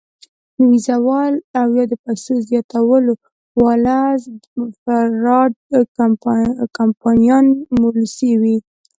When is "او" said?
1.59-1.67